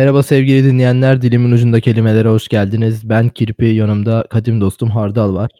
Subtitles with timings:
[0.00, 3.08] Merhaba sevgili dinleyenler, dilimin ucunda kelimelere hoş geldiniz.
[3.08, 5.50] Ben Kirpi, yanımda kadim dostum Hardal var.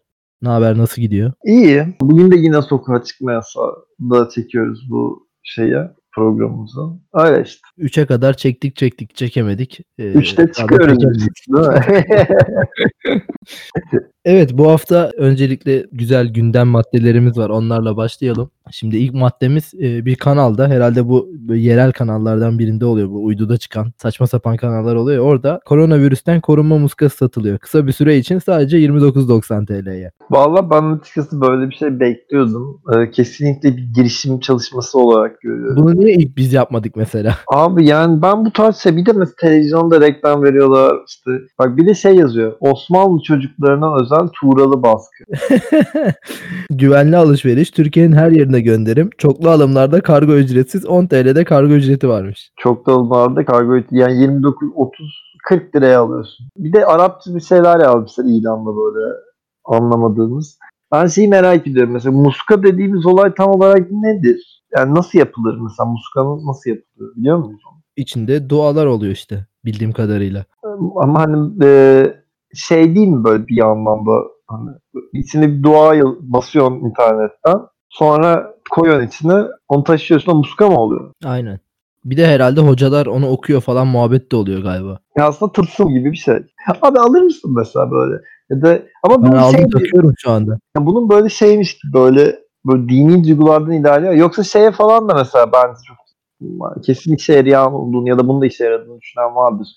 [0.43, 1.33] Ne haber, nasıl gidiyor?
[1.45, 1.87] İyi.
[2.01, 6.81] Bugün de yine sokağa çıkma yasağı da çekiyoruz bu şeye programımızı.
[7.15, 7.61] Öyle işte.
[7.79, 9.81] Üçe kadar çektik çektik çekemedik.
[9.99, 11.81] Ee, Üçte çıkıyoruz değil mi?
[14.25, 17.51] evet bu hafta öncelikle güzel gündem maddelerimiz var.
[17.51, 18.51] Onlarla başlayalım.
[18.71, 23.93] Şimdi ilk maddemiz e, bir kanalda herhalde bu yerel kanallardan birinde oluyor bu uyduda çıkan
[23.97, 25.25] saçma sapan kanallar oluyor.
[25.25, 27.59] Orada koronavirüsten korunma muskası satılıyor.
[27.59, 30.11] Kısa bir süre için sadece 29.90 TL'ye.
[30.31, 32.81] Valla ben açıkçası böyle bir şey bekliyordum.
[32.95, 35.77] Ee, kesinlikle bir girişim çalışması olarak görüyorum.
[35.77, 37.35] Bunu niye ilk biz yapmadık mesela?
[37.49, 41.31] Abi yani ben bu tarz şey bir de mesela televizyonda reklam veriyorlar işte.
[41.59, 42.53] Bak bir de şey yazıyor.
[42.61, 45.25] Osmanlı çocuklarına özel tuğralı baskı.
[46.71, 49.11] Güvenli alışveriş Türkiye'nin her yerine gönderim.
[49.19, 52.51] Çoklu alımlarda kargo ücretsiz 10 TL'de kargo ücreti varmış.
[52.57, 56.47] Çoklu alımlarda kargo ücreti yani 29 30 40 liraya alıyorsun.
[56.57, 59.15] Bir de Arapça bir şeyler yazmışlar ilanda böyle
[59.65, 60.59] anlamadığımız.
[60.93, 61.93] Ben şeyi merak ediyorum.
[61.93, 64.63] Mesela muska dediğimiz olay tam olarak nedir?
[64.77, 65.91] Yani nasıl yapılır mesela?
[65.91, 67.71] Muskanın nasıl yapılır biliyor musun?
[67.97, 70.45] İçinde dualar oluyor işte bildiğim kadarıyla.
[70.97, 72.03] Ama hani e,
[72.55, 74.13] şey değil mi böyle bir anlamda
[74.47, 74.71] hani
[75.13, 81.13] içine bir dua basıyorsun internetten sonra koyuyorsun içine onu taşıyorsun muska mı oluyor?
[81.25, 81.61] Aynen.
[82.05, 84.99] Bir de herhalde hocalar onu okuyor falan muhabbet de oluyor galiba.
[85.17, 86.35] Ya aslında tılsım gibi bir şey.
[86.83, 88.21] Abi alır mısın mesela böyle?
[88.51, 90.59] Ya da ama ben aldım şey, takıyorum şu anda.
[90.77, 94.13] Ya bunun böyle şeymiş gibi böyle böyle dini duygulardan ilerliyor.
[94.13, 95.97] Yoksa şeye falan da mesela ben çok
[96.85, 99.69] kesin işe yarayan olduğunu ya da bunu da işe yaradığını düşünen vardır.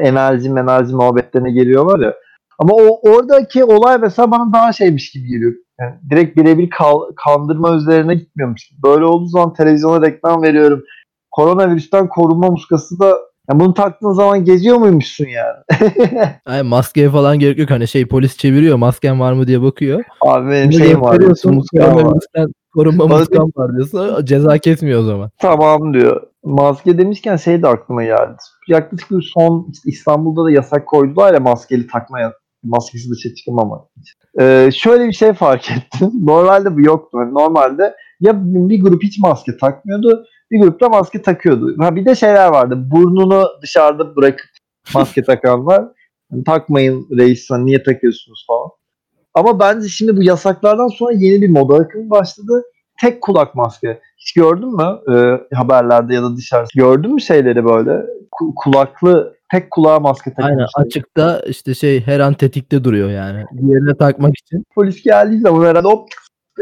[0.00, 2.14] Enerji enerji muhabbetlerine geliyorlar ya.
[2.58, 5.52] Ama o oradaki olay mesela bana daha şeymiş gibi geliyor.
[5.80, 6.70] Yani direkt birebir
[7.16, 8.70] kandırma üzerine gitmiyormuş.
[8.84, 10.82] Böyle olduğu zaman televizyona reklam veriyorum.
[11.30, 13.18] Koronavirüsten korunma muskası da
[13.50, 15.90] yani bunu taktığın zaman geziyor muymuşsun yani?
[16.46, 17.70] Ay maskeye falan gerek yok.
[17.70, 20.04] Hani şey polis çeviriyor masken var mı diye bakıyor.
[20.20, 21.18] Abi benim şeyim var.
[21.44, 25.30] Muskan Korunma muskan var diyorsa ceza kesmiyor o zaman.
[25.38, 26.22] Tamam diyor.
[26.44, 28.36] Maske demişken şey de aklıma geldi.
[28.68, 32.32] Yaklaşık bir son işte İstanbul'da da yasak koydular ya maskeli takmaya.
[32.62, 34.18] Maskesiz dışarı çıkamamak için.
[34.40, 36.10] Ee, şöyle bir şey fark ettim.
[36.26, 37.18] Normalde bu yoktu.
[37.18, 41.74] Yani normalde ya bir grup hiç maske takmıyordu bir grupta maske takıyordu.
[41.78, 42.74] Ha bir de şeyler vardı.
[42.90, 44.46] Burnunu dışarıda bırakıp
[44.94, 45.84] maske takanlar.
[46.32, 48.68] Yani takmayın reis niye takıyorsunuz falan.
[49.34, 52.62] Ama bence şimdi bu yasaklardan sonra yeni bir moda akımı başladı.
[53.00, 54.00] Tek kulak maske.
[54.18, 55.14] Hiç gördün mü e,
[55.56, 56.66] haberlerde ya da dışarı?
[56.74, 57.90] Gördün mü şeyleri böyle?
[58.32, 60.48] Ku- kulaklı tek kulağa maske takıyor.
[60.48, 63.44] Aynen açıkta işte şey her an tetikte duruyor yani.
[63.60, 64.64] Diğerine takmak için.
[64.74, 66.08] Polis geldiği zaman herhalde hop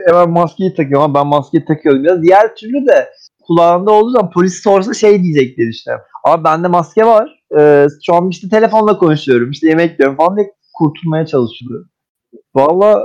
[0.06, 2.04] hemen maskeyi takıyor ama ben maskeyi takıyorum.
[2.04, 3.08] Biraz diğer türlü de
[3.48, 5.92] kulağında olduğu zaman polis sorsa şey diyecekler işte.
[6.24, 7.44] Abi bende maske var.
[7.58, 9.50] Ee, şu an işte telefonla konuşuyorum.
[9.50, 11.86] İşte yemek yiyorum falan diye kurtulmaya çalışıyor.
[12.54, 13.04] Valla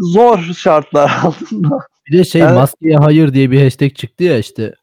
[0.00, 1.78] zor şartlar altında.
[2.06, 4.74] Bir de şey yani, maskeye hayır diye bir hashtag çıktı ya işte.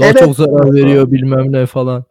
[0.00, 0.18] Daha evet.
[0.18, 2.04] çok zarar veriyor bilmem ne falan.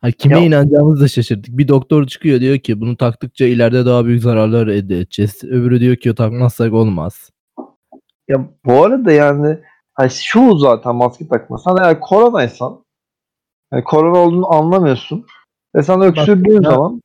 [0.00, 0.46] Hani kime ya.
[0.46, 1.58] inanacağımızı da şaşırdık.
[1.58, 5.44] Bir doktor çıkıyor diyor ki bunu taktıkça ileride daha büyük zararlar elde edeceğiz.
[5.44, 7.30] Öbürü diyor ki takmazsak olmaz.
[8.28, 9.58] Ya bu arada yani
[10.00, 12.84] hani şu zaten maske takmasan eğer koronaysan
[13.72, 15.26] yani korona olduğunu anlamıyorsun
[15.76, 17.02] ve sen öksürdüğün Bak, zaman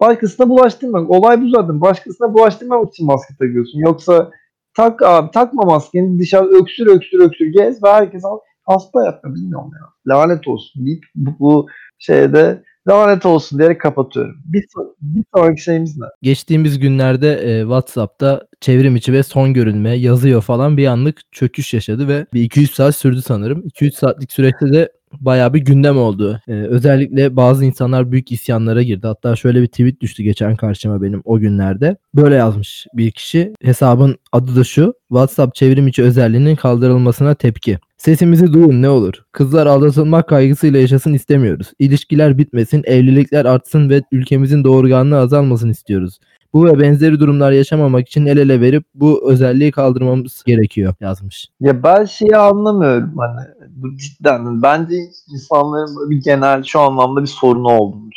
[0.00, 1.10] başkasına bulaştırmak.
[1.10, 1.80] Olay bu zaten.
[1.80, 3.78] Başkasına bulaştırmamak için maske takıyorsun.
[3.78, 4.30] Yoksa
[4.76, 8.22] tak abi takma maskeni dışarı öksür öksür öksür gez ve herkes
[8.62, 10.14] hasta yapma bilmiyorum ya.
[10.14, 11.66] Lanet olsun deyip bu, bu
[11.98, 14.34] şeyde lanet olsun diyerek kapatıyorum.
[14.44, 14.64] Bir,
[15.00, 16.06] bir sonraki şeyimiz ne?
[16.22, 22.08] Geçtiğimiz günlerde e, WhatsApp'ta çevrim içi ve son görülme yazıyor falan bir anlık çöküş yaşadı
[22.08, 23.62] ve bir 200 saat sürdü sanırım.
[23.64, 26.40] 200 saatlik süreçte de bayağı bir gündem oldu.
[26.48, 29.06] Ee, özellikle bazı insanlar büyük isyanlara girdi.
[29.06, 31.96] Hatta şöyle bir tweet düştü geçen karşıma benim o günlerde.
[32.14, 33.52] Böyle yazmış bir kişi.
[33.62, 34.94] Hesabın adı da şu.
[35.08, 37.78] WhatsApp çevrim içi özelliğinin kaldırılmasına tepki.
[37.98, 39.14] Sesimizi duyun ne olur.
[39.32, 41.72] Kızlar aldatılmak kaygısıyla yaşasın istemiyoruz.
[41.78, 46.18] İlişkiler bitmesin, evlilikler artsın ve ülkemizin doğurganlığı azalmasın istiyoruz.
[46.52, 51.46] Bu ve benzeri durumlar yaşamamak için el ele verip bu özelliği kaldırmamız gerekiyor yazmış.
[51.60, 54.94] Ya ben şeyi anlamıyorum hani bu cidden bence
[55.34, 58.08] insanların bir genel şu anlamda bir sorunu olduğunu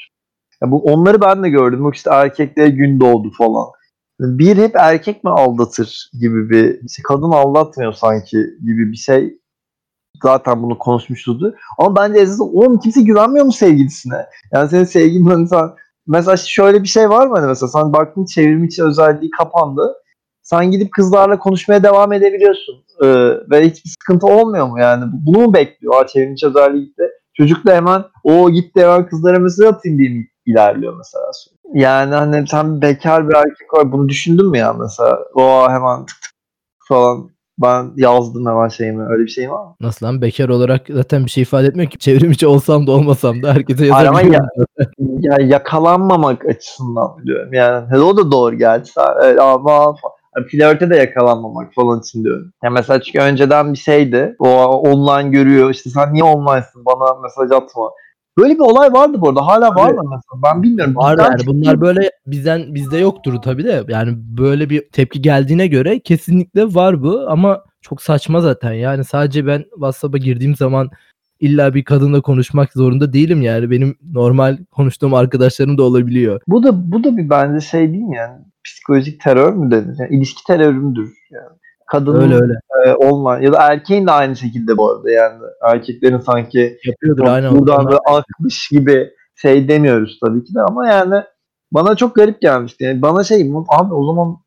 [0.61, 1.83] ya bu onları ben de gördüm.
[1.83, 3.67] Bak işte erkeklere gün doğdu falan.
[4.19, 9.40] Bir hep erkek mi aldatır gibi bir işte kadın aldatmıyor sanki gibi bir şey
[10.23, 11.55] zaten bunu konuşmuştu.
[11.77, 14.25] Ama bence esas oğlum kimse güvenmiyor mu sevgilisine?
[14.53, 15.75] Yani senin sevgilin insan
[16.07, 19.93] mesela şöyle bir şey var mı hani mesela sen baktın çevrim içi özelliği kapandı.
[20.41, 22.75] Sen gidip kızlarla konuşmaya devam edebiliyorsun.
[23.03, 23.07] Ee,
[23.51, 25.05] ve hiçbir sıkıntı olmuyor mu yani?
[25.13, 26.01] Bunu mu bekliyor?
[26.01, 27.03] Aa, çevrim içi özelliği gitti.
[27.33, 31.25] Çocuk da hemen o gitti hemen kızlara mesaj atayım diye ilerliyor mesela.
[31.73, 35.19] Yani hani sen bekar bir erkek var bunu düşündün mü ya mesela?
[35.35, 36.33] O hemen tık tık
[36.87, 39.03] falan ben yazdım hemen şeyimi.
[39.03, 39.75] Öyle bir şey var mı?
[39.81, 40.21] Nasıl lan?
[40.21, 41.97] Bekar olarak zaten bir şey ifade etmiyor ki.
[41.97, 44.33] Çevrim içi olsam da olmasam da herkese yazabiliyorum.
[44.33, 44.47] ya,
[45.39, 47.53] ya yakalanmamak açısından diyorum.
[47.53, 48.91] Yani hele o da doğru gerçi.
[49.23, 49.95] Evet, ama
[50.37, 52.53] yani flörte de yakalanmamak falan için diyorum.
[52.63, 54.35] Ya mesela çünkü önceden bir şeydi.
[54.39, 55.69] O online görüyor.
[55.69, 56.85] işte sen niye online'sın?
[56.85, 57.91] Bana mesaj atma.
[58.37, 59.47] Böyle bir olay vardı bu arada.
[59.47, 60.43] Hala var mı mesela?
[60.43, 60.95] Ben bilmiyorum.
[60.95, 61.53] Var yani çıktı.
[61.53, 67.03] bunlar böyle bizden bizde yoktur tabii de yani böyle bir tepki geldiğine göre kesinlikle var
[67.03, 70.89] bu ama çok saçma zaten yani sadece ben WhatsApp'a girdiğim zaman
[71.39, 76.41] illa bir kadınla konuşmak zorunda değilim yani benim normal konuştuğum arkadaşlarım da olabiliyor.
[76.47, 78.37] Bu da bu da bir bence şey değil mi yani?
[78.63, 79.95] Psikolojik terör mü denir?
[79.99, 81.13] Yani ilişki terörü müdür?
[81.31, 81.60] Yani
[81.91, 82.53] kadının Öyle öyle
[82.85, 87.59] e, online ya da erkeğin de aynı şekilde bu arada yani erkeklerin sanki yapıyordur aynen.
[87.59, 91.23] buradan böyle akmış gibi şey demiyoruz tabii ki de ama yani
[91.71, 92.83] bana çok garip gelmişti.
[92.83, 94.37] Yani bana şey abi o zaman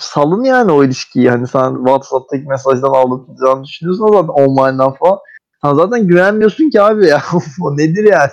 [0.00, 1.30] salın yani o ilişkiyi.
[1.30, 5.18] Hani sen WhatsApp'taki mesajdan aldatacağını düşünüyorsun zaten online'dan falan.
[5.62, 7.22] Sen zaten güvenmiyorsun ki abi ya.
[7.62, 8.30] o nedir yani?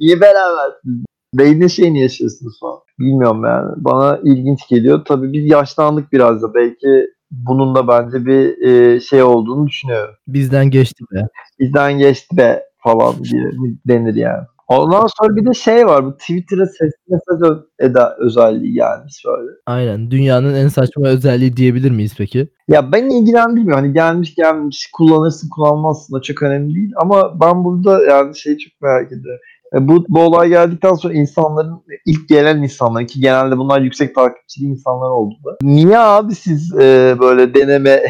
[0.00, 1.04] Niye berabersiniz?
[1.34, 2.78] Beynin şeyini yaşıyorsunuz falan.
[2.98, 3.72] Bilmiyorum yani.
[3.76, 5.04] Bana ilginç geliyor.
[5.04, 6.54] Tabii biz yaşlandık biraz da.
[6.54, 7.06] Belki
[7.46, 10.14] bunun da bence bir e, şey olduğunu düşünüyorum.
[10.26, 11.20] Bizden geçti be.
[11.60, 13.50] Bizden geçti be falan diye
[13.86, 14.44] denir yani.
[14.68, 16.06] Ondan sonra bir de şey var.
[16.06, 19.50] Bu Twitter'a sesli mesaj eda özelliği gelmiş böyle.
[19.66, 20.10] Aynen.
[20.10, 22.48] Dünyanın en saçma özelliği diyebilir miyiz peki?
[22.68, 23.78] Ya beni ilgilendirmiyor.
[23.78, 26.92] Hani gelmiş gelmiş kullanırsın kullanmazsın da çok önemli değil.
[26.96, 29.40] Ama ben burada yani şeyi çok merak ediyorum.
[29.74, 34.64] E, Bu, bu olay geldikten sonra insanların ilk gelen insanlar ki genelde bunlar yüksek takipçili
[34.66, 35.56] insanlar oldu da.
[35.62, 38.02] Niye abi siz e, böyle deneme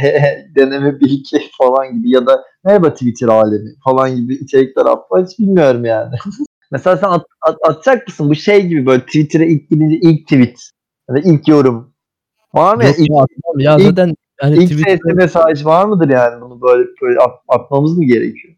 [0.56, 5.38] deneme bir iki falan gibi ya da merhaba Twitter alemi falan gibi içerikler atma hiç
[5.38, 6.14] bilmiyorum yani.
[6.70, 8.28] Mesela sen at, at- atacak mısın?
[8.30, 10.58] Bu şey gibi böyle Twitter'a ilk gidince ilk tweet
[11.08, 11.94] ya da ilk yorum.
[12.54, 12.82] Var mı?
[12.84, 12.88] ya?
[12.88, 13.58] Yok İlk, ya, atmam.
[13.58, 16.40] ya ilk- zaten hani ilk sesli mesaj var mıdır yani?
[16.40, 18.54] Bunu böyle, böyle at- atmamız mı gerekiyor?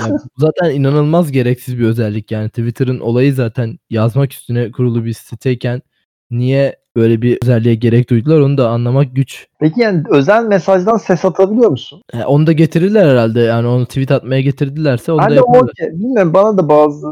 [0.00, 5.12] Ya bu zaten inanılmaz gereksiz bir özellik yani Twitter'ın olayı zaten yazmak üstüne kurulu bir
[5.12, 5.82] siteyken
[6.30, 9.46] niye böyle bir özelliğe gerek duydular onu da anlamak güç.
[9.60, 12.02] Peki yani özel mesajdan ses atabiliyor musun?
[12.14, 15.60] E, onu da getirirler herhalde yani onu tweet atmaya getirdilerse onu da Ben de yaparlar.
[15.62, 15.88] okey.
[15.92, 17.06] Bilmiyorum bana da bazı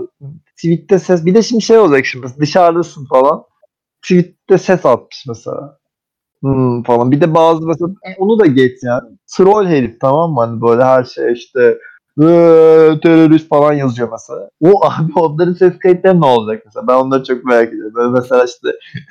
[0.57, 3.43] tweette ses bir de şimdi şey olacak şimdi dışarıdasın falan
[4.03, 5.79] tweette ses atmış mesela.
[6.43, 7.11] Hmm, falan.
[7.11, 9.09] Bir de bazı mesela onu da geç yani.
[9.37, 10.41] Troll herif tamam mı?
[10.41, 11.79] Hani böyle her şey işte "Eee,
[13.03, 14.51] terörist falan yazıyor mesela.
[14.61, 16.89] O abi onların ses kayıtları ne olacak mesela?
[16.89, 17.95] Ben onları çok merak ediyorum.
[17.95, 18.69] Böyle mesela işte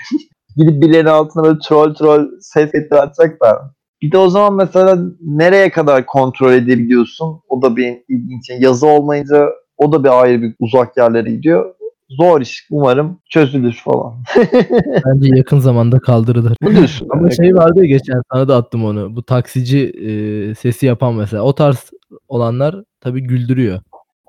[0.58, 3.58] gidip birilerinin altına böyle troll troll ses kayıtları atacaklar.
[4.02, 7.42] Bir de o zaman mesela nereye kadar kontrol edebiliyorsun?
[7.50, 8.50] O da bir ilginç.
[8.50, 11.74] Yani Yazı olmayınca o da bir ayrı bir uzak yerlere gidiyor.
[12.10, 12.68] Zor iş.
[12.72, 14.14] Umarım çözülür falan.
[15.06, 16.58] Bence yakın zamanda kaldırılır.
[16.64, 17.08] Bu diyorsun.
[17.12, 19.16] Ama şey vardı ya geçen sana da attım onu.
[19.16, 21.44] Bu taksici e, sesi yapan mesela.
[21.44, 21.92] O tarz
[22.28, 23.80] olanlar tabii güldürüyor.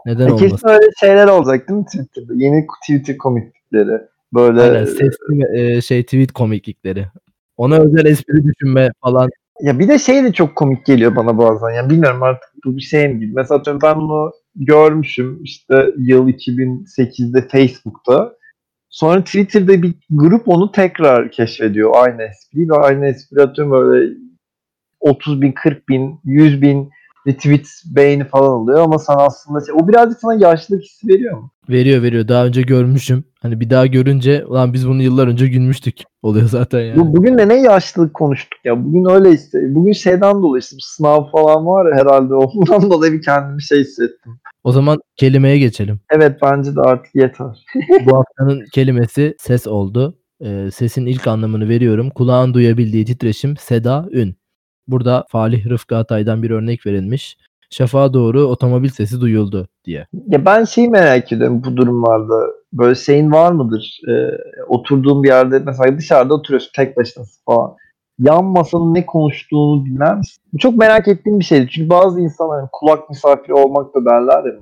[0.07, 0.49] Neden E, olmasın?
[0.49, 2.33] kesin öyle şeyler olacak değil mi Twitter'da?
[2.37, 4.01] Yeni Twitter komiklikleri.
[4.35, 7.07] Böyle Aynen, sesli e, şey tweet komiklikleri.
[7.57, 9.31] Ona özel espri düşünme falan.
[9.61, 11.71] Ya bir de şey de çok komik geliyor bana bazen.
[11.71, 13.31] Yani bilmiyorum artık bu bir şey mi.
[13.35, 18.33] Mesela ben bunu görmüşüm işte yıl 2008'de Facebook'ta.
[18.89, 24.15] Sonra Twitter'da bir grup onu tekrar keşfediyor aynı espri ve aynı espri atıyorum böyle
[25.01, 26.91] 30 bin, 40 bin, 100 bin
[27.29, 31.51] retweet beğeni falan oluyor ama sen aslında şey, o birazcık sana yaşlılık hissi veriyor mu?
[31.69, 32.29] Veriyor veriyor.
[32.29, 33.25] Daha önce görmüşüm.
[33.43, 36.03] Hani bir daha görünce ulan biz bunu yıllar önce gülmüştük.
[36.23, 37.01] Oluyor zaten yani.
[37.01, 38.85] Bu, bugün de ne yaşlılık konuştuk ya.
[38.85, 39.75] Bugün öyle işte.
[39.75, 44.41] Bugün şeyden dolayı işte sınav falan var herhalde ondan dolayı bir kendimi şey hissettim.
[44.65, 46.01] O zaman kelimeye geçelim.
[46.11, 47.65] Evet bence de artık yeter.
[48.07, 50.19] Bu haftanın kelimesi ses oldu.
[50.45, 52.11] Ee, sesin ilk anlamını veriyorum.
[52.11, 54.37] Kulağın duyabildiği titreşim seda ün.
[54.89, 57.37] Burada Falih Rıfkı Atay'dan bir örnek verilmiş.
[57.71, 60.07] Şafağa doğru otomobil sesi duyuldu diye.
[60.29, 62.41] Ya ben şeyi merak ediyorum bu durumlarda.
[62.73, 64.01] Böyle şeyin var mıdır?
[64.09, 64.13] Ee,
[64.69, 67.75] oturduğun bir yerde mesela dışarıda oturuyorsun tek başınasın falan.
[68.19, 70.43] Yan masanın ne konuştuğunu dinler misin?
[70.53, 71.69] Bu çok merak ettiğim bir şeydi.
[71.71, 74.59] Çünkü bazı insanlar hani kulak misafiri olmak da derler ya.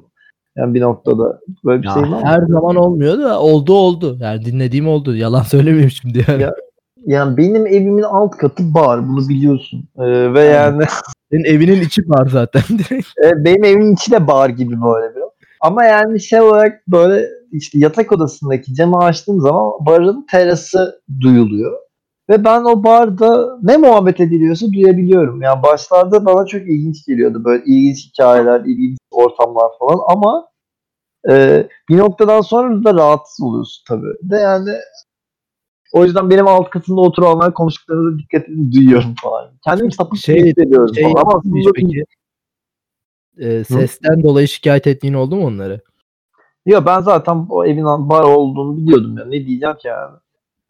[0.56, 2.21] Yani bir noktada böyle bir Ya şey var mı?
[2.25, 4.16] her zaman olmuyor da oldu oldu.
[4.21, 5.16] Yani dinlediğim oldu.
[5.16, 6.42] Yalan söylemeyeyim şimdi yani.
[6.42, 6.54] Ya-
[7.06, 9.88] Yani benim evimin alt katı bar bunu biliyorsun.
[9.98, 10.84] Ee, ve yani
[11.32, 13.06] Senin evinin içi var zaten direkt.
[13.25, 15.30] E, benim evimin içi de bar gibi böyle biraz.
[15.60, 21.72] Ama yani şey olarak böyle işte yatak odasındaki camı açtığım zaman barın terası duyuluyor.
[22.30, 25.42] Ve ben o barda ne muhabbet ediliyorsa duyabiliyorum.
[25.42, 27.44] Yani başlarda bana çok ilginç geliyordu.
[27.44, 29.98] Böyle ilginç hikayeler, ilginç ortamlar falan.
[30.08, 30.46] Ama
[31.30, 34.14] Ee, bir noktadan sonra da rahatsız oluyorsun tabii.
[34.22, 34.70] De yani
[35.93, 39.50] o yüzden benim alt katında oturanlar konuştuklarını dikkatini duyuyorum falan.
[39.64, 41.23] Kendim sapık Şey- hissediyorum Şey falan.
[41.23, 42.05] Ama aslında peki?
[43.38, 45.81] Ee, sesten dolayı şikayet ettiğin oldu mu onları?
[46.66, 49.25] Ya ben zaten o evin bar olduğunu biliyordum ya.
[49.25, 50.16] Ne diyeceğim ki yani.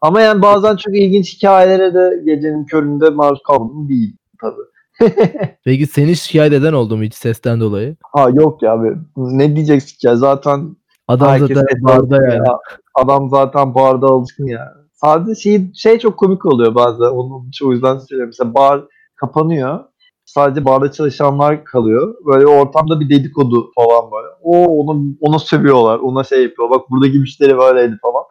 [0.01, 4.61] Ama yani bazen çok ilginç hikayelere de gecenin köründe maruz kaldım değil tabii.
[5.65, 7.95] Peki seni şikayet eden oldu mu hiç sesten dolayı?
[8.13, 8.97] Ha yok ya abi.
[9.17, 10.75] Ne diyeceksin ya zaten
[11.07, 12.47] Adam zaten barda yani.
[12.47, 12.57] ya.
[12.95, 14.86] Adam zaten barda alışkın yani.
[15.01, 17.05] Sadece şey, şey çok komik oluyor bazen.
[17.05, 18.29] Onun için o yüzden söylüyorum.
[18.29, 18.83] Mesela bar
[19.15, 19.79] kapanıyor.
[20.25, 22.15] Sadece barda çalışanlar kalıyor.
[22.25, 24.27] Böyle ortamda bir dedikodu falan böyle.
[24.41, 25.99] O onu ona sövüyorlar.
[25.99, 26.69] Ona şey yapıyor.
[26.69, 28.23] Bak buradaki müşteri böyleydi falan.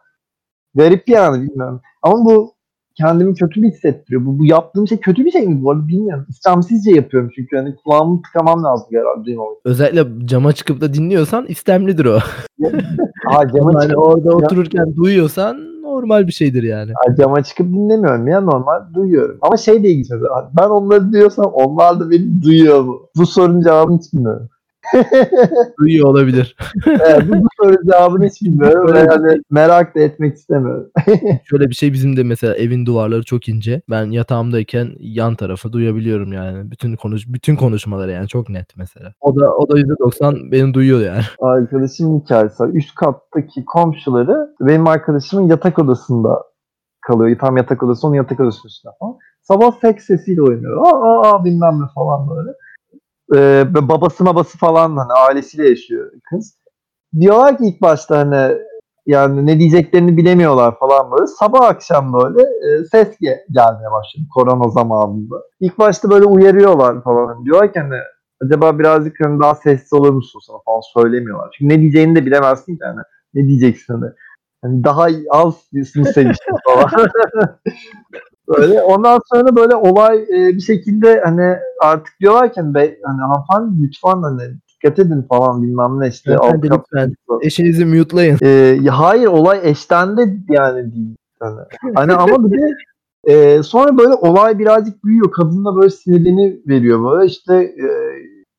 [0.75, 1.81] Garip yani bilmiyorum.
[2.03, 2.53] Ama bu
[2.97, 4.25] kendimi kötü mü hissettiriyor?
[4.25, 6.25] Bu, bu yaptığım şey kötü bir şey mi bu arada bilmiyorum.
[6.29, 9.57] İstemsizce yapıyorum çünkü hani kulağımı tıkamam lazım herhalde duymamak.
[9.65, 12.19] Özellikle cama çıkıp da dinliyorsan istemlidir o.
[13.25, 16.91] Ha cama Ama çıkıp, orada otururken duyuyorsan normal bir şeydir yani.
[17.17, 19.37] cama çıkıp dinlemiyorum ya normal duyuyorum.
[19.41, 20.11] Ama şey de ilginç.
[20.57, 22.85] Ben onları duyuyorsam onlar da beni duyuyor?
[23.17, 24.49] Bu sorunun cevabını hiç.
[25.79, 26.55] Duyuyor olabilir.
[26.87, 30.91] Evet, bu, bu sorunun cevabını hiç bilmiyorum ve yani merak da etmek istemiyorum.
[31.49, 33.81] Şöyle bir şey bizim de mesela evin duvarları çok ince.
[33.89, 36.71] Ben yatağımdayken yan tarafı duyabiliyorum yani.
[36.71, 39.13] Bütün konuş bütün konuşmaları yani çok net mesela.
[39.21, 41.21] O da o da %90 beni duyuyor yani.
[41.39, 42.63] Arkadaşımın hikayesi.
[42.63, 46.43] Üst kattaki komşuları benim arkadaşımın yatak odasında
[47.01, 47.37] kalıyor.
[47.39, 49.17] Tam yatak odası onun yatak odası üstünde falan.
[49.41, 50.77] Sabah seks sesiyle oynuyor.
[50.85, 52.49] Aa, aa bilmem ne falan böyle.
[53.31, 56.57] Ve babası babası falan hani ailesiyle yaşıyor kız.
[57.19, 58.57] Diyorlar ki ilk başta hani
[59.05, 61.27] yani ne diyeceklerini bilemiyorlar falan böyle.
[61.27, 65.35] Sabah akşam böyle e, ses ge- gelmeye başladı korona zamanında.
[65.59, 67.45] İlk başta böyle uyarıyorlar falan.
[67.45, 67.99] Diyorlar ki hani
[68.41, 71.55] acaba birazcık hani daha sessiz olur musun sana falan söylemiyorlar.
[71.57, 73.01] Çünkü ne diyeceğini de bilemezsin ki hani.
[73.33, 74.11] Ne diyeceksin hani.
[74.63, 76.33] Hani daha az seviştin
[76.65, 76.89] falan.
[78.47, 83.21] böyle ondan sonra böyle olay e, bir şekilde hani artık diyorlar ki hani, be, hani
[83.21, 86.35] hanımefendi lütfen hani dikkat edin falan bilmem ne işte.
[86.35, 87.13] Hanımefendi lütfen.
[87.41, 88.37] Eşinizi mute'layın.
[88.41, 88.47] e,
[88.81, 91.15] ya hayır olay eşten de yani değil.
[91.39, 91.59] Hani,
[91.95, 92.73] hani ama bir de
[93.23, 95.31] e, sonra böyle olay birazcık büyüyor.
[95.31, 97.87] Kadın da böyle sinirleni veriyor böyle işte e,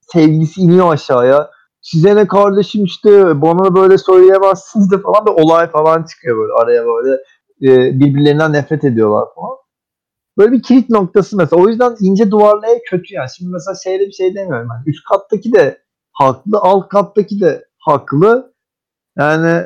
[0.01, 1.51] sevgilisi iniyor aşağıya.
[1.81, 6.85] Size ne kardeşim işte bana böyle söyleyemezsiniz de falan bir olay falan çıkıyor böyle araya
[6.87, 7.13] böyle
[7.63, 9.57] e, birbirlerinden nefret ediyorlar falan.
[10.39, 11.63] Böyle bir kilit noktası mesela.
[11.63, 13.29] O yüzden ince duvarlı ev kötü yani.
[13.37, 14.69] Şimdi mesela şeyde bir şey demiyorum.
[14.73, 15.79] Yani üst kattaki de
[16.13, 18.53] haklı, alt kattaki de haklı.
[19.19, 19.65] Yani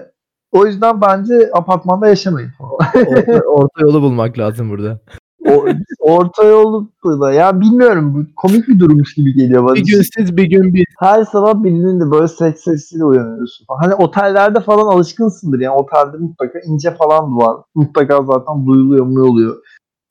[0.52, 2.50] o yüzden bence apartmanda yaşamayın.
[2.61, 5.00] Orta, orta yolu bulmak lazım burada.
[5.49, 5.64] O,
[6.00, 9.75] orta yolu da ya bilmiyorum bu komik bir durummuş gibi geliyor bana.
[9.75, 10.85] Bir gün siz bir gün biz.
[10.99, 13.67] Her sabah birinin de böyle seks sesiyle uyanıyorsun.
[13.69, 17.57] Hani otellerde falan alışkınsındır yani otelde mutlaka ince falan var.
[17.75, 19.57] Mutlaka zaten duyuluyor mu oluyor.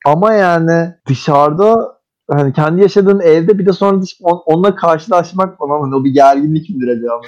[0.06, 1.98] Ama yani dışarıda
[2.32, 6.14] hani kendi yaşadığın evde bir de sonra dış, on- onunla karşılaşmak falan hani o bir
[6.14, 7.22] gerginlik midir acaba?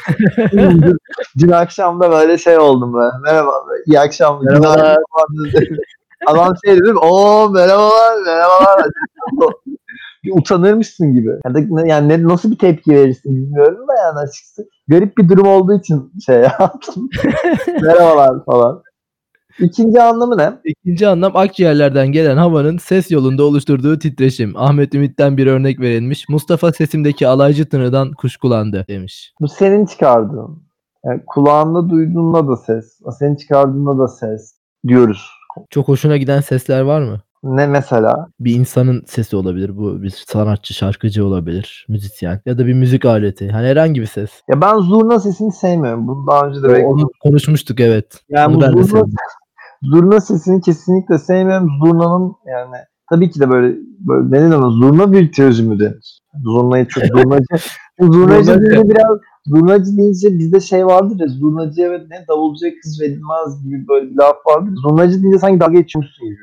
[0.51, 0.97] dün,
[1.37, 3.11] dün akşam da böyle şey oldum böyle.
[3.23, 3.51] Merhaba,
[3.85, 4.55] iyi akşamlar.
[5.53, 5.77] Dedi.
[6.27, 8.85] Adam şey dedim, o merhabalar, merhabalar.
[10.23, 11.29] bir utanırmışsın gibi.
[11.45, 14.67] Yani, yani ne- nasıl bir tepki verirsin bilmiyorum da yani açıkçası.
[14.87, 17.09] Garip bir durum olduğu için şey yaptım.
[17.81, 18.83] merhabalar falan.
[19.59, 20.53] İkinci anlamı ne?
[20.65, 24.53] İkinci anlam akciğerlerden gelen havanın ses yolunda oluşturduğu titreşim.
[24.57, 26.29] Ahmet Ümit'ten bir örnek verilmiş.
[26.29, 29.33] Mustafa sesimdeki alaycı tınıdan kuşkulandı demiş.
[29.41, 30.63] Bu senin çıkardığın.
[31.05, 32.99] Yani kulağında duyduğunda da ses.
[33.19, 34.55] Senin çıkardığında da ses
[34.87, 35.29] diyoruz.
[35.69, 37.21] Çok hoşuna giden sesler var mı?
[37.43, 38.27] Ne mesela?
[38.39, 39.77] Bir insanın sesi olabilir.
[39.77, 43.49] Bu bir sanatçı, şarkıcı olabilir, müzisyen ya da bir müzik aleti.
[43.49, 44.29] Hani herhangi bir ses.
[44.49, 46.07] Ya ben zurna sesini sevmiyorum.
[46.07, 48.05] Bunu daha önce de Onu konuşmuştuk evet.
[48.29, 49.15] Yani Onu bu ben de zurna, sevdim.
[49.83, 51.69] Zurna sesini kesinlikle sevmiyorum.
[51.85, 52.75] Zurnanın yani
[53.09, 54.69] tabii ki de böyle, böyle ne denir ona?
[54.69, 56.21] Zurna virtüözü mü denir?
[56.43, 57.45] Zurnayı çok zurnacı.
[58.01, 63.63] zurnacı deyince biraz zurnacı deyince bizde şey vardır ya zurnacı evet ne davulcuya kız verilmez
[63.63, 64.73] gibi böyle bir laf vardır.
[64.83, 66.37] Zurnacı deyince sanki dalga geçiyormuşsun gibi.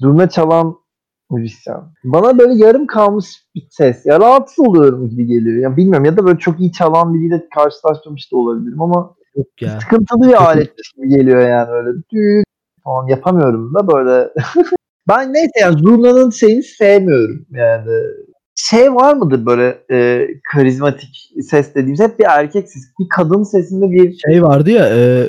[0.00, 0.76] Zurna çalan
[1.30, 1.80] müzisyen.
[2.04, 4.06] Bana böyle yarım kalmış bir ses.
[4.06, 5.56] Ya rahatsız oluyorum gibi geliyor.
[5.56, 9.80] Ya bilmiyorum ya da böyle çok iyi çalan biriyle karşılaşmamış da olabilirim ama Yok ya.
[9.80, 11.90] sıkıntılı bir aletmiş gibi geliyor yani öyle.
[12.12, 12.44] Düğün
[12.84, 14.28] falan yapamıyorum da böyle.
[15.08, 17.90] ben neyse yani zurnanın şeyini sevmiyorum yani.
[18.56, 22.86] Şey var mıdır böyle e, karizmatik ses dediğimiz hep bir erkek sesi.
[23.00, 25.28] Bir kadın sesinde bir Şey vardı ya e,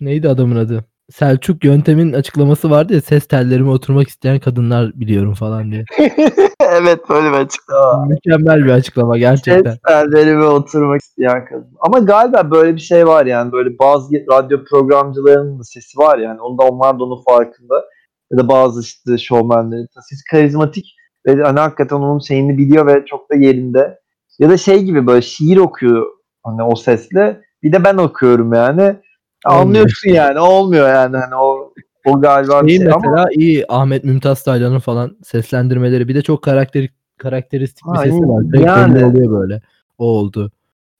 [0.00, 0.84] neydi adamın adı?
[1.12, 5.84] Selçuk Yöntem'in açıklaması vardı ya ses tellerime oturmak isteyen kadınlar biliyorum falan diye.
[6.72, 8.06] evet böyle bir açıklama.
[8.06, 9.70] Mükemmel bir açıklama gerçekten.
[9.70, 11.76] Ses tellerime oturmak isteyen kadın.
[11.80, 16.40] Ama galiba böyle bir şey var yani böyle bazı radyo programcılarının da sesi var yani.
[16.40, 17.84] Onda onlar da onun farkında.
[18.32, 19.88] Ya da bazı işte şovmenlerin.
[20.08, 20.84] Sesi karizmatik
[21.26, 23.98] ve hani hakikaten onun şeyini biliyor ve çok da yerinde.
[24.38, 26.06] Ya da şey gibi böyle şiir okuyor
[26.44, 27.40] hani o sesle.
[27.62, 28.96] Bir de ben okuyorum yani.
[29.44, 30.40] Anlıyorsun yani.
[30.40, 31.72] Olmuyor yani hani o
[32.10, 36.08] o galiba İyi şey mesela ama iyi Ahmet Mümtaz Taylan'ın falan seslendirmeleri.
[36.08, 36.88] Bir de çok karakter
[37.18, 38.58] karakteristik bir sesi var.
[38.60, 39.04] Yani.
[39.04, 39.62] oluyor böyle.
[39.98, 40.52] O oldu.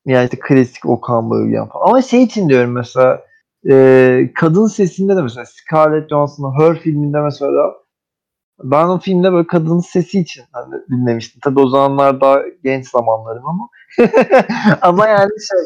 [0.07, 1.89] yani işte klasik Okan Bayülgen falan.
[1.89, 3.21] Ama şey için diyorum mesela
[3.71, 7.75] e, kadın sesinde de mesela Scarlett Johansson'ın Her filminde mesela
[8.63, 11.41] ben o filmde böyle kadının sesi için hani dinlemiştim.
[11.45, 13.69] Tabii o zamanlar daha genç zamanlarım ama
[14.83, 15.59] ama yani şey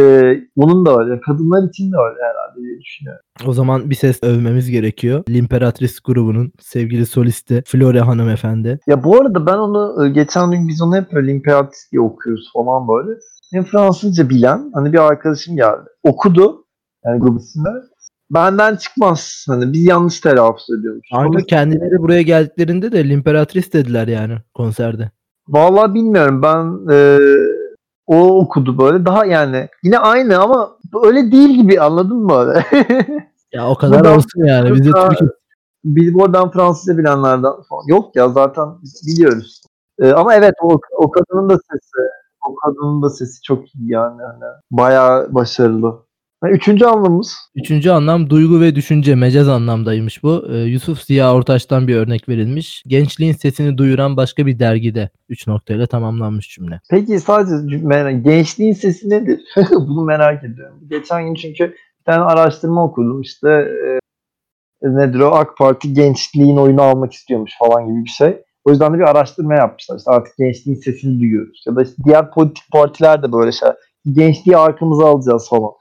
[0.00, 1.20] e, onun da öyle.
[1.20, 3.20] Kadınlar için de öyle herhalde diye düşünüyorum.
[3.46, 5.22] O zaman bir ses övmemiz gerekiyor.
[5.28, 8.78] L'Imperatrice grubunun sevgili solisti Flore hanımefendi.
[8.86, 12.50] Ya bu arada ben onu e, geçen gün biz onu hep böyle Imperatrice diye okuyoruz
[12.52, 13.18] falan böyle.
[13.52, 15.88] Hem Fransızca bilen hani bir arkadaşım geldi.
[16.02, 16.64] Okudu
[17.04, 17.68] yani grup ismini.
[18.30, 19.44] Benden çıkmaz.
[19.48, 21.06] Hani biz yanlış telaffuz ediyormuş.
[21.12, 25.10] Kanka Ama- kendileri buraya geldiklerinde de L'Imperatrice dediler yani konserde.
[25.48, 27.18] Vallahi bilmiyorum ben e,
[28.10, 30.70] o okudu böyle daha yani yine aynı ama
[31.04, 32.64] öyle değil gibi anladın mı öyle?
[33.52, 34.74] Ya o kadar Buradan- olsun yani.
[34.74, 35.32] Bize buradan- Türk
[35.84, 37.82] Billboard'dan Fransızca bilenlerden falan.
[37.88, 39.62] Yok ya zaten biz biliyoruz.
[39.98, 42.00] E, ama evet o, o kadının da sesi
[42.48, 44.22] o kadının da sesi çok iyi yani.
[44.22, 45.98] Hani bayağı başarılı.
[46.48, 50.46] Üçüncü anlamımız Üçüncü anlam duygu ve düşünce mecaz anlamdaymış bu.
[50.50, 52.82] Ee, Yusuf Ziya Ortaç'tan bir örnek verilmiş.
[52.86, 55.10] Gençliğin sesini duyuran başka bir dergide.
[55.28, 56.80] Üç noktayla tamamlanmış cümle.
[56.90, 59.40] Peki sadece merak, gençliğin sesi nedir?
[59.70, 60.76] Bunu merak ediyorum.
[60.90, 61.64] Geçen gün çünkü
[62.00, 63.48] bir tane araştırma okudum işte
[64.82, 68.42] e, nedir o AK Parti gençliğin oyunu almak istiyormuş falan gibi bir şey.
[68.64, 69.98] O yüzden de bir araştırma yapmışlar.
[69.98, 71.64] İşte artık gençliğin sesini duyuyoruz.
[71.66, 73.68] Ya da işte diğer politik partiler de böyle şey.
[74.12, 75.79] Gençliği arkamıza alacağız falan.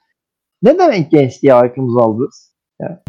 [0.61, 2.49] Ne demek gençliği arkamıza alacağız?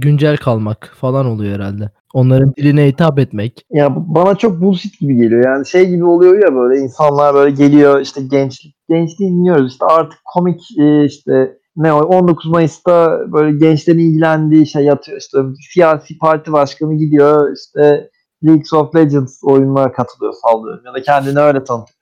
[0.01, 1.91] Güncel kalmak falan oluyor herhalde.
[2.15, 3.67] Onların diline hitap etmek.
[3.71, 5.45] Ya bana çok bullshit gibi geliyor.
[5.45, 10.19] Yani şey gibi oluyor ya böyle insanlar böyle geliyor işte gençlik gençliği dinliyoruz işte artık
[10.35, 15.39] komik e, işte ne o 19 Mayıs'ta böyle gençlerin ilgilendiği şey yatıyor işte
[15.73, 18.11] siyasi parti başkanı gidiyor işte
[18.45, 22.01] League of Legends oyununa katılıyor sallıyorum ya da kendini öyle tanıtıyor.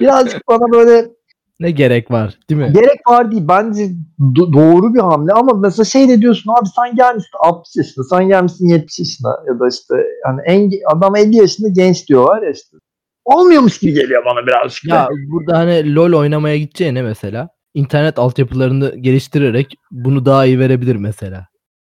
[0.00, 1.08] Birazcık bana böyle
[1.60, 2.72] Ne gerek var değil mi?
[2.74, 3.42] gerek var değil.
[3.48, 3.82] Bence
[4.20, 8.28] do- doğru bir hamle ama mesela şey de diyorsun abi sen gelmişsin 60 yaşında, sen
[8.28, 12.76] gelmişsin 70 yaşında ya da işte hani en, adam 50 yaşında genç diyorlar ya işte.
[13.24, 14.84] Olmuyormuş gibi geliyor bana birazcık.
[14.84, 21.46] Ya burada hani LoL oynamaya gideceğine mesela internet altyapılarını geliştirerek bunu daha iyi verebilir mesela.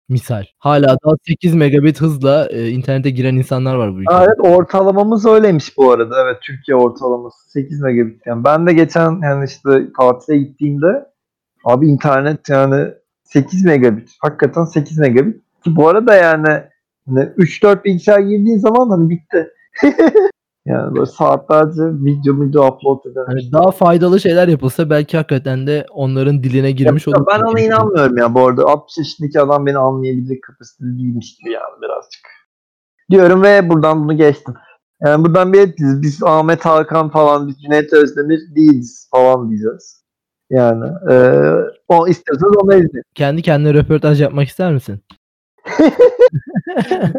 [0.09, 0.45] Misal.
[0.59, 4.15] Hala daha 8 megabit hızla e, internete giren insanlar var bu ülkede.
[4.17, 6.23] Evet ortalamamız öyleymiş bu arada.
[6.23, 8.25] Evet Türkiye ortalaması 8 megabit.
[8.25, 11.05] Yani ben de geçen yani işte tatile gittiğimde
[11.65, 12.87] abi internet yani
[13.23, 14.11] 8 megabit.
[14.19, 15.35] Hakikaten 8 megabit.
[15.63, 16.63] Ki bu arada yani
[17.07, 19.49] hani 3-4 bilgisayar girdiğin zaman hani bitti.
[20.65, 23.25] yani böyle saatlerce video video upload eden.
[23.27, 27.25] Hani daha faydalı şeyler yapılsa belki hakikaten de onların diline girmiş olur.
[27.27, 28.65] ben ona inanmıyorum ya bu arada.
[28.65, 32.21] 60 yaşındaki adam beni anlayabilecek kapasitede değilmiş gibi yani birazcık.
[33.11, 34.53] Diyorum ve buradan bunu geçtim.
[35.01, 40.05] Yani buradan bir biz, biz Ahmet Hakan falan, biz Cüneyt Özdemir değiliz falan diyeceğiz.
[40.49, 41.15] Yani e,
[41.87, 43.03] o istiyorsanız onu izleyin.
[43.15, 44.99] Kendi kendine röportaj yapmak ister misin?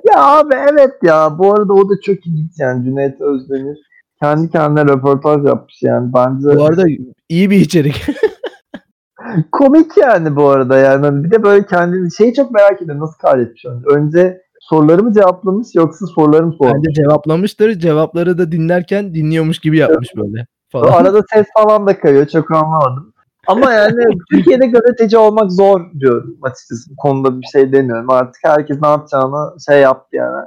[0.04, 3.78] Ya abi evet ya bu arada o da çok ilginç yani Cüneyt Özdemir
[4.22, 6.84] kendi kendine röportaj yapmış yani bence Bu arada
[7.28, 8.06] iyi bir içerik.
[9.52, 13.18] komik yani bu arada yani Hani bir de böyle kendini şeyi çok merak ediyorum nasıl
[13.18, 13.64] kaydetmiş
[13.96, 14.46] önce.
[14.60, 16.74] Soruları mı cevaplamış yoksa soruları mı sormuş?
[16.74, 17.78] Bence cevaplamıştır.
[17.78, 20.46] Cevapları da dinlerken dinliyormuş gibi yapmış böyle.
[20.68, 20.92] Falan.
[20.92, 23.12] Arada ses falan da kayıyor çok anlamadım.
[23.46, 26.90] Ama yani Türkiye'de gazeteci olmak zor diyorum açıkçası.
[26.90, 28.10] Bu konuda bir şey demiyorum.
[28.10, 30.44] Artık herkes ne yapacağını şey yaptı yani.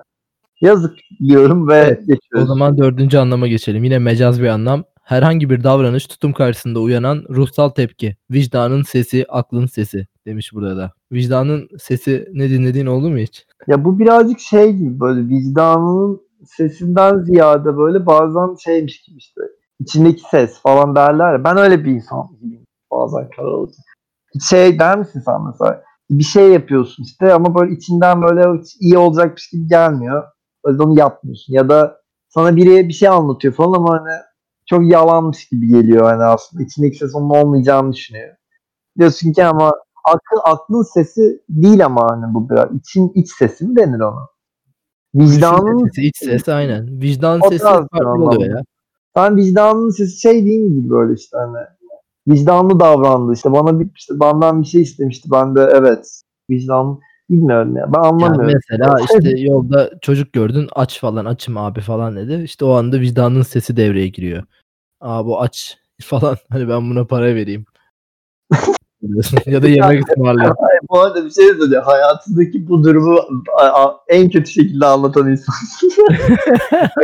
[0.62, 0.94] Yazık
[1.28, 2.48] diyorum ve Evet, O geçiyoruz.
[2.48, 3.84] zaman dördüncü anlama geçelim.
[3.84, 4.84] Yine mecaz bir anlam.
[5.04, 8.16] Herhangi bir davranış tutum karşısında uyanan ruhsal tepki.
[8.32, 10.92] Vicdanın sesi, aklın sesi demiş burada da.
[11.12, 13.46] Vicdanın sesi ne dinlediğin oldu mu hiç?
[13.68, 19.42] Ya bu birazcık şey gibi böyle vicdanının sesinden ziyade böyle bazen şeymiş gibi işte
[19.80, 21.44] içindeki ses falan derler ya.
[21.44, 23.84] Ben öyle bir insan gibiyim bazen karar alırsın.
[24.50, 29.50] Şey der misin sen mesela bir şey yapıyorsun işte ama böyle içinden böyle iyi olacakmış
[29.50, 30.24] gibi gelmiyor.
[30.64, 31.54] O yüzden onu yapmıyorsun.
[31.54, 34.22] Ya da sana biri bir şey anlatıyor falan ama hani
[34.66, 36.64] çok yalanmış gibi geliyor hani aslında.
[36.64, 38.36] içindeki ses onun olmayacağını düşünüyor.
[38.98, 39.74] Diyorsun ki ama
[40.06, 44.28] akıl, aklın sesi değil ama hani bu biraz için iç sesi mi denir ona?
[45.16, 47.02] Vicdanın sesi, iç ses aynen.
[47.02, 48.64] Vicdan O sesi farklı oluyor ya.
[49.16, 51.58] ben vicdanın sesi şey değil mi böyle işte hani
[52.30, 57.76] vicdanlı davrandı işte bana bir işte benden bir şey istemişti ben de evet vicdan bilmiyorum
[57.76, 58.60] ya ben Yani anlamıyorum.
[58.70, 62.44] mesela işte yolda çocuk gördün aç falan açım abi falan dedi.
[62.44, 64.44] İşte o anda vicdanın sesi devreye giriyor.
[65.02, 67.66] Aa bu aç falan hani ben buna para vereyim.
[69.46, 70.56] ya da yemek ısmarlayayım.
[70.90, 71.84] Bu arada bir şey söyleyeceğim.
[71.86, 73.20] Hayatındaki bu durumu
[74.08, 75.56] en kötü şekilde anlatan insan.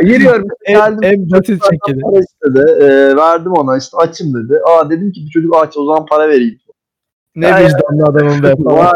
[0.00, 0.48] Giriyorum.
[0.64, 0.98] en, geldim.
[1.02, 2.18] en basit şekilde.
[2.18, 2.82] İstedi.
[2.82, 4.60] E, verdim ona işte açım dedi.
[4.66, 6.58] Aa dedim ki bu çocuk aç o zaman para vereyim.
[7.36, 8.92] Ne Ya, vicdanlı adamın be falan.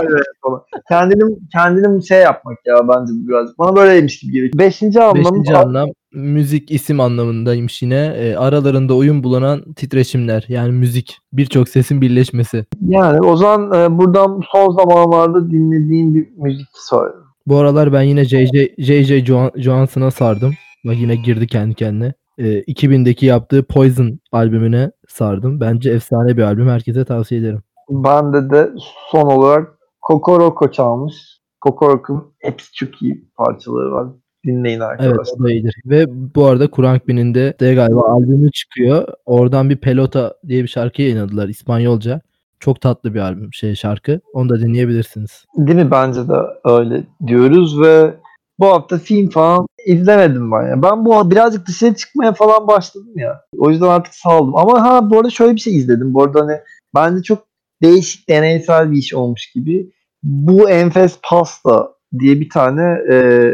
[0.88, 3.58] Kendini, kendini şey yapmak ya bence bu birazcık.
[3.58, 4.52] Bana böyleymiş gibi geliyor.
[4.58, 8.14] Beşinci anlamı Beşinci anlam müzik isim anlamındaymış yine.
[8.16, 10.44] E, aralarında uyum bulunan titreşimler.
[10.48, 11.18] Yani müzik.
[11.32, 12.66] Birçok sesin birleşmesi.
[12.88, 17.14] yani o zaman e, buradan son zamanlarda dinlediğim bir müzik söyle.
[17.46, 20.52] Bu aralar ben yine JJ, JJ Johan- Johansson'a sardım.
[20.84, 22.12] Bak yine girdi kendi kendine.
[22.38, 25.60] E, 2000'deki yaptığı Poison albümüne sardım.
[25.60, 26.68] Bence efsane bir albüm.
[26.68, 27.62] Herkese tavsiye ederim.
[27.90, 28.70] Bende de
[29.10, 29.68] son olarak
[30.00, 31.14] Kokoroko çalmış.
[31.60, 34.06] Kokoroko'nun hepsi çok iyi parçaları var.
[34.46, 35.40] Dinleyin Evet arkadaşlar.
[35.40, 35.74] o da iyidir.
[35.86, 39.08] Ve bu arada Kurang Bin'in de, de galiba albümü çıkıyor.
[39.26, 42.20] Oradan bir Pelota diye bir şarkı yayınladılar İspanyolca.
[42.60, 44.20] Çok tatlı bir albüm şey şarkı.
[44.32, 45.44] Onu da dinleyebilirsiniz.
[45.56, 45.90] Değil mi?
[45.90, 48.14] Bence de öyle diyoruz ve
[48.58, 50.82] bu hafta film falan izlemedim ben ya.
[50.82, 53.40] Ben bu birazcık dışarı çıkmaya falan başladım ya.
[53.58, 54.56] O yüzden artık saldım.
[54.56, 56.14] Ama ha bu arada şöyle bir şey izledim.
[56.14, 56.56] Bu arada hani
[56.94, 57.46] bence çok
[57.82, 59.90] değişik deneysel bir iş olmuş gibi.
[60.22, 63.50] Bu Enfes Pasta diye bir tane e,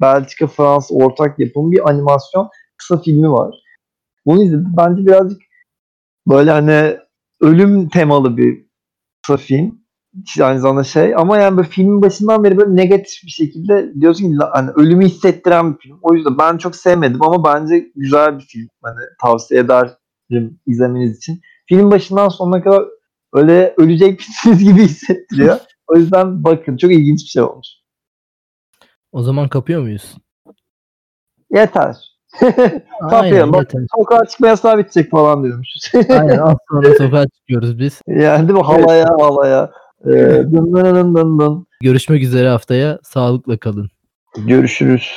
[0.00, 3.54] Belçika Fransa ortak yapım bir animasyon kısa filmi var.
[4.26, 4.74] Bunu izledim.
[4.76, 5.42] Bence birazcık
[6.26, 6.96] böyle hani
[7.40, 8.66] ölüm temalı bir
[9.22, 9.78] kısa film
[10.40, 14.36] aynı zamanda şey ama yani böyle filmin başından beri böyle negatif bir şekilde diyorsun ki
[14.38, 15.98] "La- hani ölümü hissettiren bir film.
[16.02, 18.68] O yüzden ben çok sevmedim ama bence güzel bir film.
[18.82, 21.40] Hani tavsiye ederim izlemeniz için.
[21.68, 22.84] Film başından sonuna kadar
[23.34, 25.58] öyle ölecekmişsiniz gibi hissettiriyor.
[25.86, 27.66] O yüzden bakın çok ilginç bir şey olmuş.
[29.12, 30.16] O zaman kapıyor muyuz?
[31.50, 31.96] Yeter.
[33.10, 33.52] Kapıyorum.
[33.52, 33.86] Bak, yeter.
[33.96, 35.92] sokağa çıkma yasağı bitecek falan diyormuşuz.
[36.10, 38.02] Aynen az sonra sokağa çıkıyoruz biz.
[38.06, 38.64] yani değil mi?
[38.64, 39.70] Halaya halaya.
[40.04, 40.10] Ee,
[40.52, 41.66] dın dın dın dın.
[41.82, 42.98] Görüşmek üzere haftaya.
[43.02, 43.90] Sağlıkla kalın.
[44.36, 45.12] Görüşürüz.